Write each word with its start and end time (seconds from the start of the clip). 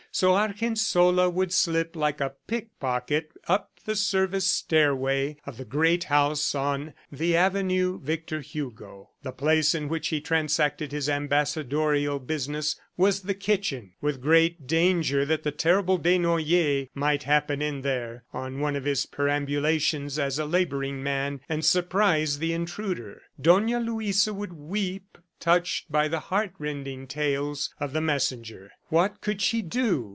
So 0.13 0.35
Argensola 0.35 1.29
would 1.29 1.53
slip 1.53 1.95
like 1.95 2.19
a 2.19 2.33
pickpocket 2.45 3.31
up 3.47 3.79
the 3.85 3.95
service 3.95 4.45
stairway 4.45 5.37
of 5.45 5.55
the 5.55 5.63
great 5.63 6.03
house 6.03 6.53
on 6.53 6.93
the 7.09 7.33
avenue 7.37 7.97
Victor 8.01 8.41
Hugo. 8.41 9.11
The 9.23 9.31
place 9.31 9.73
in 9.73 9.87
which 9.87 10.09
he 10.09 10.19
transacted 10.19 10.91
his 10.91 11.07
ambassadorial 11.07 12.19
business 12.19 12.75
was 12.97 13.21
the 13.21 13.33
kitchen, 13.33 13.93
with 14.01 14.21
great 14.21 14.67
danger 14.67 15.25
that 15.27 15.43
the 15.43 15.51
terrible 15.51 15.97
Desnoyers 15.97 16.89
might 16.93 17.23
happen 17.23 17.61
in 17.61 17.79
there, 17.79 18.25
on 18.33 18.59
one 18.59 18.75
of 18.75 18.83
his 18.83 19.05
perambulations 19.05 20.19
as 20.19 20.37
a 20.37 20.45
laboring 20.45 21.01
man, 21.01 21.39
and 21.47 21.63
surprise 21.63 22.39
the 22.39 22.51
intruder. 22.51 23.21
Dona 23.39 23.79
Luisa 23.79 24.33
would 24.33 24.51
weep, 24.51 25.17
touched 25.39 25.91
by 25.91 26.07
the 26.07 26.19
heartrending 26.29 27.07
tales 27.07 27.73
of 27.79 27.93
the 27.93 28.01
messenger. 28.01 28.69
What 28.89 29.21
could 29.21 29.41
she 29.41 29.63
do! 29.63 30.09